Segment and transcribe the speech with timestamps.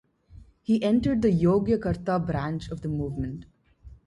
[0.63, 3.45] He entered the Yogyakarta branch of the movement.